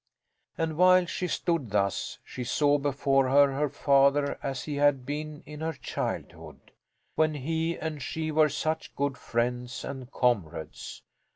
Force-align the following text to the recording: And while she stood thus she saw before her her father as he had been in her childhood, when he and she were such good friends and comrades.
And 0.57 0.77
while 0.77 1.05
she 1.05 1.27
stood 1.27 1.69
thus 1.69 2.17
she 2.23 2.43
saw 2.43 2.79
before 2.79 3.29
her 3.29 3.53
her 3.53 3.69
father 3.69 4.39
as 4.41 4.63
he 4.63 4.77
had 4.77 5.05
been 5.05 5.43
in 5.45 5.59
her 5.61 5.73
childhood, 5.73 6.71
when 7.13 7.35
he 7.35 7.77
and 7.77 8.01
she 8.01 8.31
were 8.31 8.49
such 8.49 8.95
good 8.95 9.15
friends 9.15 9.85
and 9.85 10.11
comrades. 10.11 11.03